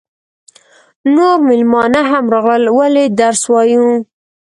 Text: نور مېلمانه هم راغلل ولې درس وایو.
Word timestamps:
نور 1.15 1.37
مېلمانه 1.47 2.01
هم 2.11 2.25
راغلل 2.35 2.63
ولې 2.77 3.03
درس 3.19 3.41
وایو. 3.51 3.87